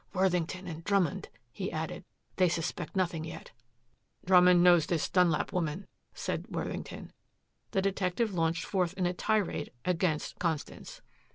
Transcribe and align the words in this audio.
"Worthington 0.13 0.65
and 0.67 0.83
Drummond," 0.83 1.29
he 1.51 1.71
added. 1.71 2.03
"They 2.37 2.49
suspect 2.49 2.95
nothing 2.95 3.23
yet." 3.23 3.51
"Drummond 4.25 4.63
knows 4.63 4.87
this 4.87 5.07
Dunlap 5.07 5.53
woman," 5.53 5.85
said 6.15 6.47
Worthington. 6.49 7.13
The 7.69 7.83
detective 7.83 8.33
launched 8.33 8.65
forth 8.65 8.93
in 8.95 9.05
a 9.05 9.13
tirade 9.13 9.71
against 9.85 10.39
Constance. 10.39 11.03